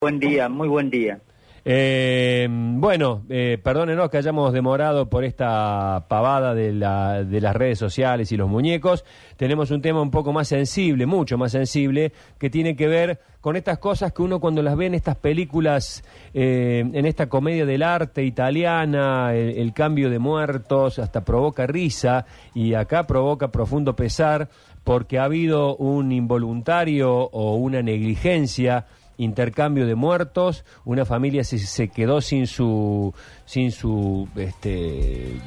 Buen 0.00 0.20
día, 0.20 0.48
muy 0.48 0.68
buen 0.68 0.90
día. 0.90 1.18
Eh, 1.64 2.46
bueno, 2.48 3.24
eh, 3.28 3.58
perdónenos 3.60 4.08
que 4.10 4.18
hayamos 4.18 4.52
demorado 4.52 5.10
por 5.10 5.24
esta 5.24 6.06
pavada 6.08 6.54
de, 6.54 6.72
la- 6.72 7.24
de 7.24 7.40
las 7.40 7.56
redes 7.56 7.80
sociales 7.80 8.30
y 8.30 8.36
los 8.36 8.48
muñecos. 8.48 9.04
Tenemos 9.36 9.72
un 9.72 9.82
tema 9.82 10.00
un 10.00 10.12
poco 10.12 10.32
más 10.32 10.46
sensible, 10.46 11.04
mucho 11.06 11.36
más 11.36 11.50
sensible, 11.50 12.12
que 12.38 12.48
tiene 12.48 12.76
que 12.76 12.86
ver 12.86 13.18
con 13.40 13.56
estas 13.56 13.78
cosas 13.78 14.12
que 14.12 14.22
uno 14.22 14.38
cuando 14.38 14.62
las 14.62 14.76
ve 14.76 14.86
en 14.86 14.94
estas 14.94 15.16
películas, 15.16 16.04
eh, 16.32 16.84
en 16.92 17.04
esta 17.04 17.28
comedia 17.28 17.66
del 17.66 17.82
arte 17.82 18.22
italiana, 18.22 19.34
el, 19.34 19.58
el 19.58 19.72
cambio 19.72 20.10
de 20.10 20.20
muertos, 20.20 21.00
hasta 21.00 21.24
provoca 21.24 21.66
risa 21.66 22.24
y 22.54 22.74
acá 22.74 23.04
provoca 23.08 23.48
profundo 23.50 23.96
pesar 23.96 24.48
porque 24.84 25.18
ha 25.18 25.24
habido 25.24 25.74
un 25.76 26.12
involuntario 26.12 27.12
o 27.14 27.56
una 27.56 27.82
negligencia 27.82 28.86
intercambio 29.18 29.86
de 29.86 29.94
muertos, 29.94 30.64
una 30.84 31.04
familia 31.04 31.44
se, 31.44 31.58
se 31.58 31.88
quedó 31.88 32.20
sin 32.22 32.46
su 32.46 33.14
sin 33.44 33.70
su 33.72 34.28
este 34.36 35.32
eh, 35.32 35.40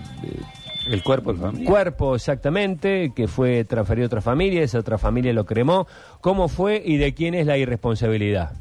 El 0.88 1.02
cuerpo 1.02 1.34
de 1.34 1.40
familia. 1.40 1.70
cuerpo 1.70 2.16
exactamente, 2.16 3.12
que 3.16 3.28
fue 3.28 3.64
transferido 3.64 4.06
a 4.06 4.08
otra 4.08 4.22
familia, 4.22 4.62
esa 4.62 4.80
otra 4.80 4.98
familia 4.98 5.34
lo 5.34 5.46
cremó. 5.46 5.88
¿Cómo 6.20 6.48
fue 6.48 6.82
y 6.86 6.98
de 6.98 7.14
quién 7.14 7.34
es 7.34 7.48
la 7.48 7.58
irresponsabilidad? 7.58 8.52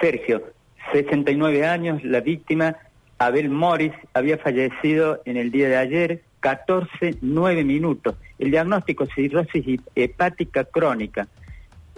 Sergio, 0.00 0.42
69 0.92 1.66
años, 1.66 2.02
la 2.02 2.20
víctima, 2.20 2.76
Abel 3.18 3.50
Morris, 3.50 3.92
había 4.14 4.38
fallecido 4.38 5.20
en 5.24 5.36
el 5.36 5.50
día 5.50 5.68
de 5.68 5.76
ayer, 5.76 6.22
14, 6.40 7.16
9 7.20 7.64
minutos. 7.64 8.14
El 8.38 8.50
diagnóstico 8.50 9.06
cirrosis 9.06 9.80
hepática 9.94 10.64
crónica. 10.64 11.26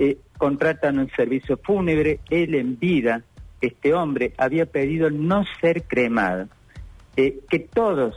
Eh, 0.02 0.16
contratan 0.38 0.98
un 0.98 1.10
servicio 1.10 1.60
fúnebre, 1.62 2.20
él 2.30 2.54
en 2.54 2.78
vida, 2.78 3.20
este 3.60 3.92
hombre, 3.92 4.32
había 4.38 4.64
pedido 4.64 5.10
no 5.10 5.44
ser 5.60 5.82
cremado. 5.82 6.48
Eh, 7.18 7.40
que 7.50 7.58
todos 7.58 8.14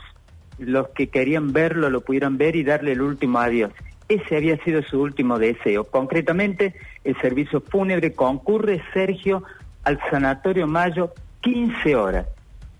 los 0.57 0.87
que 0.91 1.07
querían 1.07 1.51
verlo 1.51 1.89
lo 1.89 1.99
pudieran 1.99 2.37
ver 2.37 2.55
y 2.55 2.63
darle 2.63 2.93
el 2.93 3.01
último 3.01 3.39
adiós. 3.39 3.73
Ese 4.07 4.37
había 4.37 4.55
sido 4.63 4.81
su 4.83 5.01
último 5.01 5.37
deseo. 5.39 5.83
Concretamente, 5.83 6.73
el 7.03 7.19
servicio 7.19 7.59
fúnebre 7.59 8.13
concurre, 8.13 8.81
Sergio, 8.93 9.43
al 9.83 9.99
Sanatorio 10.09 10.67
Mayo 10.67 11.13
15 11.41 11.97
horas. 11.97 12.27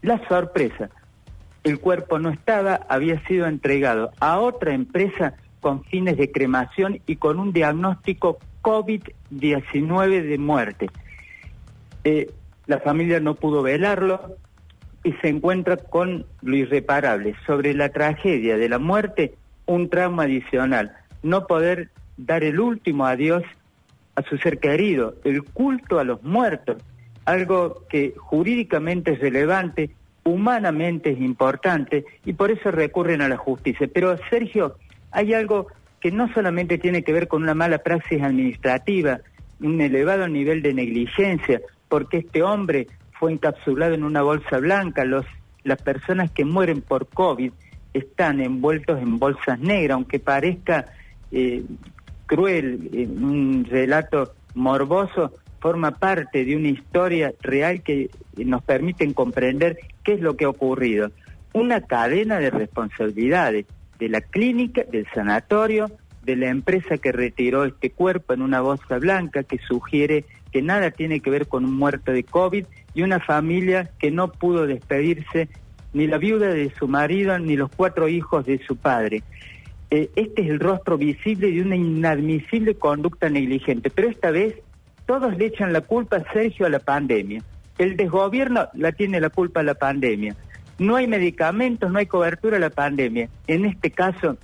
La 0.02 0.26
sorpresa, 0.30 0.92
el 1.66 1.82
cuerpo 1.82 2.20
no 2.20 2.30
estaba, 2.30 2.80
había 2.88 3.22
sido 3.28 3.48
entregado 3.48 4.12
a 4.22 4.40
otra 4.40 4.74
empresa 4.74 5.34
con 5.60 5.84
fines 5.84 6.16
de 6.16 6.32
cremación 6.32 7.02
y 7.06 7.18
con 7.18 7.38
un 7.42 7.52
diagnóstico 7.52 8.40
COVID-19 8.64 10.24
de 10.24 10.38
muerte. 10.40 10.90
Eh, 12.04 12.32
la 12.66 12.80
familia 12.80 13.20
no 13.20 13.36
pudo 13.36 13.62
velarlo 13.62 14.38
y 15.04 15.12
se 15.14 15.28
encuentra 15.28 15.78
con 15.78 16.26
lo 16.42 16.56
irreparable. 16.56 17.36
Sobre 17.46 17.74
la 17.74 17.90
tragedia 17.90 18.58
de 18.58 18.70
la 18.70 18.80
muerte, 18.80 19.36
un 19.66 19.90
trauma 19.90 20.24
adicional. 20.24 20.96
No 21.22 21.46
poder 21.46 21.90
dar 22.18 22.44
el 22.44 22.60
último 22.60 23.06
adiós 23.06 23.44
a 24.16 24.24
su 24.24 24.38
ser 24.38 24.60
querido, 24.60 25.16
el 25.24 25.44
culto 25.44 26.00
a 26.00 26.04
los 26.04 26.24
muertos, 26.24 26.78
algo 27.26 27.84
que 27.90 28.14
jurídicamente 28.16 29.14
es 29.14 29.20
relevante, 29.20 29.92
humanamente 30.24 31.12
es 31.12 31.20
importante 31.20 32.06
y 32.26 32.34
por 32.34 32.52
eso 32.52 32.72
recurren 32.72 33.22
a 33.22 33.30
la 33.30 33.38
justicia. 33.38 33.90
Pero 33.94 34.18
Sergio, 34.30 34.76
hay 35.12 35.34
algo 35.34 35.68
que 36.04 36.12
no 36.12 36.28
solamente 36.34 36.78
tiene 36.78 37.02
que 37.02 37.14
ver 37.14 37.30
con 37.30 37.44
una 37.44 37.54
mala 37.54 37.78
praxis 37.78 38.22
administrativa, 38.22 39.22
un 39.62 39.80
elevado 39.80 40.28
nivel 40.28 40.62
de 40.62 40.74
negligencia, 40.74 41.62
porque 41.88 42.18
este 42.18 42.44
hombre 42.44 42.88
fue 43.14 43.32
encapsulado 43.32 43.94
en 43.94 44.04
una 44.04 44.22
bolsa 44.22 44.58
blanca, 44.58 45.06
los, 45.06 45.26
las 45.64 45.82
personas 45.82 46.30
que 46.30 46.44
mueren 46.44 46.82
por 46.82 47.08
COVID 47.08 47.54
están 47.94 48.42
envueltos 48.42 49.02
en 49.02 49.18
bolsas 49.18 49.62
negras, 49.62 49.96
aunque 49.96 50.20
parezca 50.20 50.88
eh, 51.32 51.64
cruel, 52.26 52.90
eh, 52.92 53.08
un 53.08 53.66
relato 53.70 54.34
morboso, 54.56 55.32
forma 55.62 55.92
parte 55.92 56.44
de 56.44 56.58
una 56.58 56.68
historia 56.68 57.34
real 57.40 57.82
que 57.82 58.02
eh, 58.02 58.10
nos 58.44 58.62
permiten 58.62 59.14
comprender 59.14 59.78
qué 60.04 60.16
es 60.16 60.20
lo 60.20 60.36
que 60.36 60.44
ha 60.44 60.50
ocurrido. 60.50 61.12
Una 61.54 61.80
cadena 61.80 62.40
de 62.40 62.50
responsabilidades 62.50 63.68
de 64.00 64.10
la 64.10 64.22
clínica, 64.22 64.84
del 64.84 65.08
sanatorio, 65.14 65.90
de 66.24 66.36
la 66.36 66.50
empresa 66.50 66.98
que 66.98 67.12
retiró 67.12 67.66
este 67.66 67.90
cuerpo 67.92 68.34
en 68.34 68.42
una 68.42 68.62
bolsa 68.62 68.98
blanca 68.98 69.44
que 69.44 69.60
sugiere 69.60 70.26
que 70.52 70.62
nada 70.62 70.92
tiene 70.92 71.20
que 71.20 71.30
ver 71.30 71.48
con 71.48 71.66
un 71.66 71.74
muerto 71.74 72.12
de 72.12 72.24
COVID 72.24 72.66
y 72.94 73.02
una 73.02 73.20
familia 73.20 73.90
que 74.00 74.12
no 74.12 74.32
pudo 74.32 74.68
despedirse 74.68 75.50
ni 75.94 76.08
la 76.08 76.18
viuda 76.18 76.48
de 76.48 76.72
su 76.72 76.88
marido 76.88 77.38
ni 77.40 77.56
los 77.56 77.70
cuatro 77.76 78.08
hijos 78.08 78.46
de 78.46 78.60
su 78.66 78.76
padre. 78.76 79.24
Eh, 79.90 80.10
este 80.16 80.44
es 80.44 80.50
el 80.50 80.60
rostro 80.60 80.98
visible 80.98 81.52
de 81.52 81.62
una 81.62 81.76
inadmisible 81.76 82.76
conducta 82.76 83.30
negligente, 83.30 83.90
pero 83.90 84.10
esta 84.10 84.32
vez 84.32 84.56
todos 85.06 85.38
le 85.38 85.48
echan 85.48 85.74
la 85.74 85.82
culpa, 85.82 86.24
Sergio, 86.34 86.66
a 86.66 86.70
la 86.70 86.80
pandemia. 86.80 87.44
El 87.78 87.98
desgobierno 87.98 88.70
la 88.74 88.92
tiene 88.92 89.20
la 89.20 89.30
culpa 89.30 89.60
a 89.60 89.64
la 89.64 89.76
pandemia. 89.76 90.36
No 90.80 90.96
hay 90.96 91.08
medicamentos, 91.08 91.92
no 91.92 92.00
hay 92.00 92.06
cobertura 92.06 92.58
a 92.58 92.60
la 92.60 92.70
pandemia. 92.70 93.30
En 93.48 93.66
este 93.66 93.92
caso, 93.92 94.38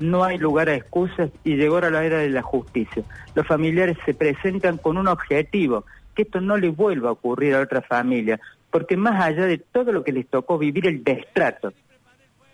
no 0.00 0.24
hay 0.24 0.38
lugar 0.38 0.68
a 0.68 0.74
excusas 0.74 1.30
y 1.44 1.56
llegó 1.56 1.76
a 1.76 1.90
la 1.90 2.04
era 2.04 2.18
de 2.18 2.30
la 2.30 2.42
justicia. 2.42 3.04
Los 3.34 3.46
familiares 3.46 3.96
se 4.04 4.14
presentan 4.14 4.78
con 4.78 4.96
un 4.96 5.06
objetivo, 5.06 5.84
que 6.14 6.22
esto 6.22 6.40
no 6.40 6.56
le 6.56 6.70
vuelva 6.70 7.10
a 7.10 7.12
ocurrir 7.12 7.54
a 7.54 7.60
otra 7.60 7.82
familia, 7.82 8.40
porque 8.70 8.96
más 8.96 9.22
allá 9.22 9.44
de 9.46 9.58
todo 9.58 9.92
lo 9.92 10.02
que 10.02 10.12
les 10.12 10.26
tocó 10.26 10.58
vivir 10.58 10.86
el 10.86 11.04
destrato, 11.04 11.72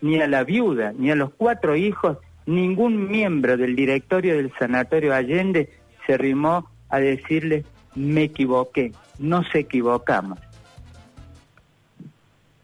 ni 0.01 0.19
a 0.21 0.27
la 0.27 0.43
viuda, 0.43 0.93
ni 0.95 1.09
a 1.09 1.15
los 1.15 1.31
cuatro 1.35 1.75
hijos, 1.75 2.17
ningún 2.45 3.09
miembro 3.09 3.57
del 3.57 3.75
directorio 3.75 4.35
del 4.35 4.51
Sanatorio 4.59 5.13
Allende 5.13 5.69
se 6.05 6.13
arrimó 6.13 6.69
a 6.89 6.99
decirle, 6.99 7.65
me 7.95 8.23
equivoqué, 8.23 8.91
no 9.19 9.43
se 9.45 9.59
equivocamos. 9.59 10.39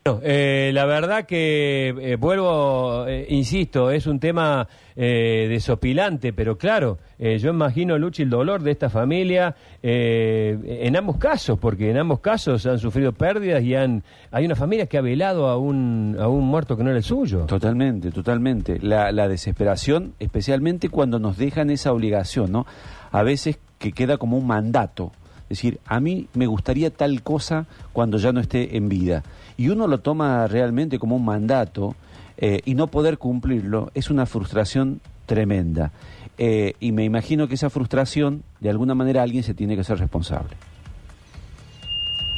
Bueno, 0.06 0.19
eh, 0.22 0.72
la 0.74 0.86
verdad 0.86 1.25
que 1.25 1.88
eh, 1.88 2.18
vuelvo, 2.18 3.08
eh, 3.08 3.25
insisto, 3.30 3.90
es 3.90 4.06
un 4.06 4.19
tema 4.19 4.68
eh, 4.97 5.47
desopilante, 5.50 6.34
pero 6.34 6.58
claro, 6.58 6.97
yo 7.18 7.52
imagino, 7.52 7.97
Luchi, 7.97 8.24
el 8.24 8.30
dolor 8.30 8.64
de 8.64 8.72
esta 8.72 8.90
familia 8.90 9.56
en 9.81 10.96
ambos 10.97 11.16
casos, 11.16 11.58
porque 11.58 11.90
en 11.90 11.97
ambos 11.97 12.19
casos 12.19 12.66
han 12.66 12.80
sufrido 12.80 13.14
pérdidas 13.14 13.64
y 13.64 13.75
han, 13.75 14.03
hay 14.30 14.46
una 14.46 14.56
familia 14.56 14.88
que 14.88 14.97
ha 14.97 15.02
velado 15.02 15.47
a 15.47 15.58
un, 15.58 16.18
a 16.20 16.28
un 16.28 16.44
muerto 16.44 16.75
que 16.75 16.84
no 16.84 16.90
era 16.90 16.97
el 16.97 17.03
suyo. 17.03 17.46
Totalmente, 17.46 18.12
totalmente. 18.12 18.80
La, 18.81 19.14
la 19.14 19.30
desesperación, 19.30 20.16
especialmente 20.20 20.90
cuando 20.90 21.18
nos 21.18 21.38
dejan 21.38 21.70
esa 21.70 21.94
obligación, 21.94 22.52
¿no? 22.52 22.66
A 23.14 23.24
veces 23.24 23.58
que 23.78 23.94
queda 23.94 24.18
como 24.18 24.38
un 24.38 24.47
mandato. 24.47 25.14
Es 25.53 25.59
decir, 25.59 25.80
a 25.86 26.00
mí 26.00 26.28
me 26.34 26.47
gustaría 26.47 26.90
tal 26.90 27.22
cosa 27.22 27.68
cuando 27.91 28.18
ya 28.18 28.31
no 28.31 28.40
esté 28.40 28.75
en 28.75 28.90
vida. 28.90 29.22
Y 29.56 29.69
uno 29.69 29.86
lo 29.86 30.00
toma 30.00 30.47
realmente 30.47 30.97
como 30.97 31.16
un 31.16 31.25
mandato 31.25 31.96
eh, 32.38 32.62
y 32.66 32.74
no 32.74 32.88
poder 32.88 33.19
cumplirlo 33.19 33.91
es 33.94 34.09
una 34.09 34.25
frustración 34.25 35.00
tremenda. 35.28 35.91
Eh, 36.40 36.74
y 36.80 36.91
me 36.91 37.03
imagino 37.03 37.47
que 37.47 37.53
esa 37.53 37.69
frustración, 37.69 38.41
de 38.62 38.72
alguna 38.72 38.96
manera, 38.96 39.22
alguien 39.22 39.44
se 39.44 39.53
tiene 39.53 39.75
que 39.75 39.84
ser 39.84 40.00
responsable. 40.00 40.56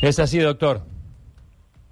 Es 0.02 0.20
así, 0.20 0.40
doctor. 0.40 0.82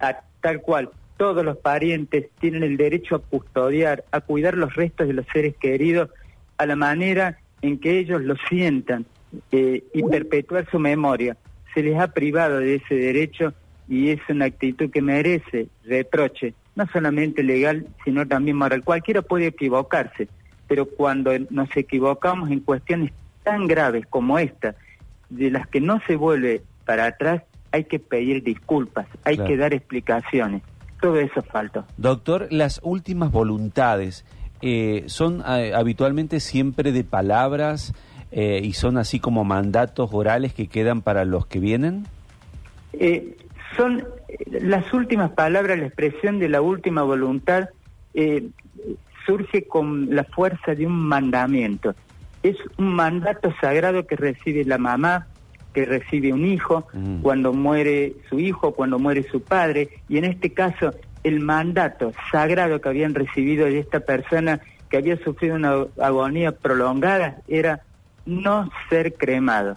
a- 0.00 0.20
tal 0.42 0.60
cual. 0.60 0.90
Todos 1.16 1.42
los 1.42 1.56
parientes 1.56 2.26
tienen 2.38 2.64
el 2.64 2.76
derecho 2.76 3.14
a 3.14 3.18
custodiar, 3.20 4.04
a 4.10 4.20
cuidar 4.20 4.58
los 4.58 4.74
restos 4.74 5.06
de 5.06 5.14
los 5.14 5.24
seres 5.32 5.54
queridos 5.56 6.10
a 6.58 6.66
la 6.66 6.76
manera 6.76 7.38
en 7.62 7.78
que 7.78 7.98
ellos 7.98 8.20
lo 8.20 8.34
sientan 8.50 9.06
eh, 9.52 9.84
y 9.92 10.02
perpetuar 10.02 10.68
su 10.70 10.78
memoria. 10.78 11.36
Se 11.74 11.82
les 11.82 11.98
ha 11.98 12.08
privado 12.08 12.58
de 12.58 12.76
ese 12.76 12.94
derecho 12.94 13.52
y 13.88 14.10
es 14.10 14.20
una 14.28 14.46
actitud 14.46 14.90
que 14.90 15.02
merece 15.02 15.68
reproche, 15.84 16.54
no 16.76 16.86
solamente 16.92 17.42
legal, 17.42 17.86
sino 18.04 18.26
también 18.26 18.56
moral. 18.56 18.82
Cualquiera 18.84 19.22
puede 19.22 19.46
equivocarse, 19.48 20.28
pero 20.68 20.86
cuando 20.86 21.32
nos 21.50 21.76
equivocamos 21.76 22.50
en 22.50 22.60
cuestiones 22.60 23.12
tan 23.42 23.66
graves 23.66 24.06
como 24.08 24.38
esta, 24.38 24.74
de 25.30 25.50
las 25.50 25.66
que 25.68 25.80
no 25.80 26.00
se 26.06 26.16
vuelve 26.16 26.62
para 26.86 27.06
atrás, 27.06 27.42
hay 27.72 27.84
que 27.84 27.98
pedir 27.98 28.42
disculpas, 28.44 29.06
hay 29.24 29.36
Claro. 29.36 29.50
que 29.50 29.56
dar 29.56 29.74
explicaciones. 29.74 30.62
Todo 31.00 31.18
eso 31.18 31.42
falta. 31.42 31.84
Doctor, 31.96 32.46
las 32.50 32.80
últimas 32.82 33.30
voluntades 33.32 34.24
eh, 34.62 35.02
son 35.06 35.42
eh, 35.46 35.72
habitualmente 35.74 36.40
siempre 36.40 36.92
de 36.92 37.04
palabras 37.04 37.92
eh, 38.36 38.60
y 38.64 38.72
son 38.72 38.98
así 38.98 39.20
como 39.20 39.44
mandatos 39.44 40.10
orales 40.12 40.52
que 40.52 40.66
quedan 40.66 41.02
para 41.02 41.24
los 41.24 41.46
que 41.46 41.60
vienen. 41.60 42.04
Eh, 42.92 43.36
son 43.76 44.04
eh, 44.28 44.60
las 44.60 44.92
últimas 44.92 45.30
palabras, 45.30 45.78
la 45.78 45.86
expresión 45.86 46.40
de 46.40 46.48
la 46.48 46.60
última 46.60 47.02
voluntad 47.02 47.68
eh, 48.12 48.48
surge 49.24 49.68
con 49.68 50.12
la 50.14 50.24
fuerza 50.24 50.74
de 50.74 50.84
un 50.84 50.96
mandamiento. 50.96 51.94
Es 52.42 52.56
un 52.76 52.92
mandato 52.92 53.54
sagrado 53.60 54.04
que 54.06 54.16
recibe 54.16 54.64
la 54.64 54.78
mamá 54.78 55.28
que 55.72 55.84
recibe 55.84 56.32
un 56.32 56.44
hijo, 56.46 56.86
Mm. 56.92 57.20
cuando 57.22 57.52
muere 57.52 58.14
su 58.28 58.38
hijo, 58.38 58.72
cuando 58.72 58.98
muere 58.98 59.24
su 59.24 59.42
padre, 59.42 59.88
y 60.08 60.18
en 60.18 60.24
este 60.24 60.52
caso 60.52 60.92
el 61.24 61.40
mandato 61.40 62.12
sagrado 62.30 62.80
que 62.80 62.88
habían 62.88 63.14
recibido 63.14 63.66
de 63.66 63.78
esta 63.78 64.00
persona 64.00 64.60
que 64.88 64.98
había 64.98 65.16
sufrido 65.18 65.56
una 65.56 65.86
agonía 66.00 66.52
prolongada 66.52 67.38
era 67.48 67.80
no 68.26 68.70
ser 68.88 69.14
cremado. 69.14 69.76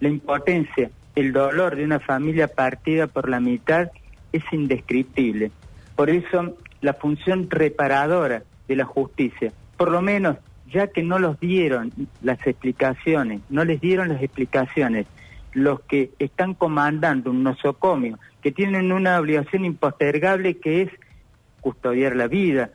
La 0.00 0.08
impotencia, 0.08 0.90
el 1.14 1.32
dolor 1.32 1.76
de 1.76 1.84
una 1.84 2.00
familia 2.00 2.48
partida 2.48 3.06
por 3.06 3.28
la 3.28 3.40
mitad 3.40 3.90
es 4.32 4.42
indescriptible. 4.52 5.50
Por 5.96 6.10
eso 6.10 6.56
la 6.80 6.94
función 6.94 7.48
reparadora 7.48 8.42
de 8.68 8.76
la 8.76 8.84
justicia, 8.84 9.52
por 9.76 9.90
lo 9.90 10.02
menos 10.02 10.36
ya 10.70 10.88
que 10.88 11.02
no 11.02 11.18
los 11.18 11.38
dieron 11.38 11.92
las 12.22 12.44
explicaciones, 12.46 13.40
no 13.48 13.64
les 13.64 13.80
dieron 13.80 14.08
las 14.08 14.22
explicaciones, 14.22 15.06
los 15.52 15.80
que 15.82 16.10
están 16.18 16.54
comandando 16.54 17.30
un 17.30 17.44
nosocomio, 17.44 18.18
que 18.42 18.50
tienen 18.50 18.90
una 18.90 19.20
obligación 19.20 19.64
impostergable 19.64 20.58
que 20.58 20.82
es 20.82 20.90
custodiar 21.60 22.16
la 22.16 22.26
vida, 22.26 22.70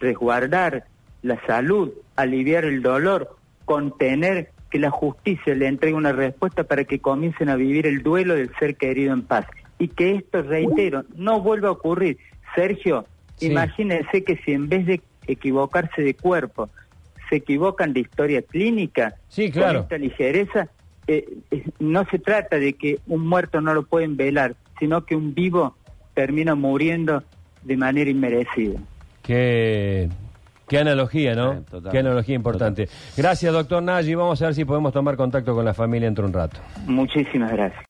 resguardar 0.00 0.86
la 1.22 1.38
salud, 1.46 1.92
aliviar 2.16 2.64
el 2.64 2.82
dolor, 2.82 3.36
contener 3.66 4.53
que 4.74 4.80
la 4.80 4.90
justicia 4.90 5.54
le 5.54 5.68
entregue 5.68 5.94
una 5.94 6.10
respuesta 6.10 6.64
para 6.64 6.82
que 6.82 6.98
comiencen 6.98 7.48
a 7.48 7.54
vivir 7.54 7.86
el 7.86 8.02
duelo 8.02 8.34
del 8.34 8.50
ser 8.58 8.74
querido 8.74 9.12
en 9.12 9.22
paz. 9.22 9.46
Y 9.78 9.86
que 9.86 10.16
esto, 10.16 10.42
reitero, 10.42 11.04
no 11.14 11.40
vuelva 11.40 11.68
a 11.68 11.70
ocurrir. 11.70 12.18
Sergio, 12.56 13.06
Sí. 13.36 13.46
imagínense 13.52 14.24
que 14.24 14.36
si 14.38 14.50
en 14.50 14.68
vez 14.68 14.84
de 14.84 15.00
equivocarse 15.28 16.02
de 16.02 16.14
cuerpo, 16.14 16.70
se 17.30 17.36
equivocan 17.36 17.92
de 17.92 18.00
historia 18.00 18.42
clínica, 18.42 19.14
Sí, 19.28 19.52
claro. 19.52 19.74
con 19.74 19.82
esta 19.84 19.98
ligereza, 19.98 20.68
eh, 21.06 21.24
eh, 21.52 21.64
no 21.78 22.04
se 22.10 22.18
trata 22.18 22.58
de 22.58 22.72
que 22.72 22.98
un 23.06 23.28
muerto 23.28 23.60
no 23.60 23.74
lo 23.74 23.84
pueden 23.84 24.16
velar, 24.16 24.56
sino 24.80 25.04
que 25.06 25.14
un 25.14 25.34
vivo 25.34 25.76
termina 26.14 26.56
muriendo 26.56 27.22
de 27.62 27.76
manera 27.76 28.10
inmerecida. 28.10 28.80
Qué, 29.22 30.08
qué 30.68 30.78
analogía, 30.78 31.34
¿no? 31.34 31.64
Sí. 31.70 31.78
Qué 31.90 31.98
analogía 31.98 32.34
importante. 32.34 32.88
Gracias, 33.16 33.52
doctor 33.52 33.82
Nagy. 33.82 34.14
Vamos 34.14 34.40
a 34.42 34.46
ver 34.46 34.54
si 34.54 34.64
podemos 34.64 34.92
tomar 34.92 35.16
contacto 35.16 35.54
con 35.54 35.64
la 35.64 35.74
familia 35.74 36.08
entre 36.08 36.24
un 36.24 36.32
rato. 36.32 36.60
Muchísimas 36.86 37.52
gracias. 37.52 37.82